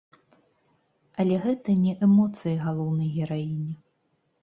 Але 1.25 1.35
гэта 1.45 1.77
не 1.83 1.93
эмоцыі 2.09 2.57
галоўнай 2.65 3.09
гераіні. 3.17 3.73